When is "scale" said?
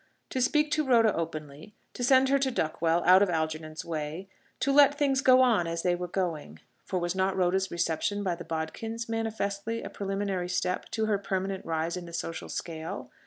12.49-13.11